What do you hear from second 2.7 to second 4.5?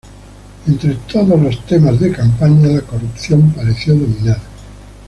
corrupción pareció dominar.